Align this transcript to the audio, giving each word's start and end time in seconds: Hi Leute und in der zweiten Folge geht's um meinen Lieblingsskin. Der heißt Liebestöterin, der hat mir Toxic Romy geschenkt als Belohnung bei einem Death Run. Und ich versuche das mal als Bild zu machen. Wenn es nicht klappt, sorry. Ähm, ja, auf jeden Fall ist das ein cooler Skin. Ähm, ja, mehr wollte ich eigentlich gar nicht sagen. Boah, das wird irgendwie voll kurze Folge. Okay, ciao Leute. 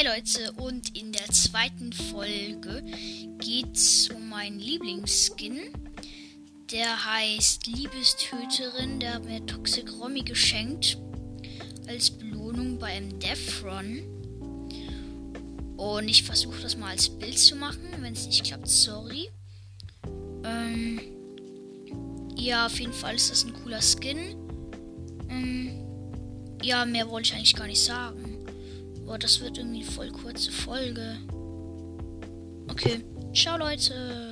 Hi 0.00 0.06
Leute 0.06 0.52
und 0.52 0.96
in 0.96 1.12
der 1.12 1.26
zweiten 1.26 1.92
Folge 1.92 2.82
geht's 3.38 4.08
um 4.08 4.30
meinen 4.30 4.58
Lieblingsskin. 4.58 5.60
Der 6.72 7.04
heißt 7.04 7.66
Liebestöterin, 7.66 8.98
der 8.98 9.14
hat 9.14 9.24
mir 9.26 9.44
Toxic 9.44 9.92
Romy 10.00 10.22
geschenkt 10.22 10.96
als 11.86 12.10
Belohnung 12.10 12.78
bei 12.78 12.86
einem 12.86 13.18
Death 13.18 13.62
Run. 13.62 14.02
Und 15.76 16.08
ich 16.08 16.22
versuche 16.22 16.62
das 16.62 16.78
mal 16.78 16.92
als 16.92 17.10
Bild 17.10 17.38
zu 17.38 17.56
machen. 17.56 17.82
Wenn 17.98 18.14
es 18.14 18.26
nicht 18.26 18.44
klappt, 18.44 18.68
sorry. 18.68 19.28
Ähm, 20.44 21.00
ja, 22.36 22.64
auf 22.64 22.80
jeden 22.80 22.94
Fall 22.94 23.16
ist 23.16 23.30
das 23.30 23.44
ein 23.44 23.52
cooler 23.52 23.82
Skin. 23.82 24.34
Ähm, 25.28 25.84
ja, 26.62 26.86
mehr 26.86 27.10
wollte 27.10 27.28
ich 27.28 27.34
eigentlich 27.34 27.56
gar 27.56 27.66
nicht 27.66 27.84
sagen. 27.84 28.30
Boah, 29.10 29.18
das 29.18 29.40
wird 29.40 29.58
irgendwie 29.58 29.82
voll 29.82 30.08
kurze 30.12 30.52
Folge. 30.52 31.18
Okay, 32.68 33.04
ciao 33.34 33.58
Leute. 33.58 34.29